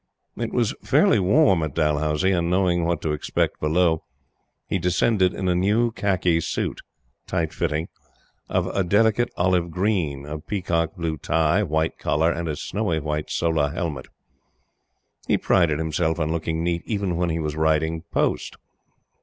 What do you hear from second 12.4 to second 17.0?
a snowy white solah helmet. He prided himself on looking neat